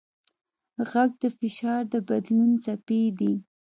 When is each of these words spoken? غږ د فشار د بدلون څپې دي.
غږ 0.89 1.09
د 1.21 1.23
فشار 1.37 1.81
د 1.93 1.95
بدلون 2.09 2.51
څپې 2.63 3.01
دي. 3.19 3.33